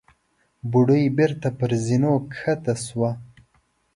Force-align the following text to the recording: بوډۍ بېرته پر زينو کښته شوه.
بوډۍ 0.71 1.03
بېرته 1.17 1.47
پر 1.57 1.71
زينو 1.85 2.13
کښته 2.31 2.73
شوه. 2.85 3.11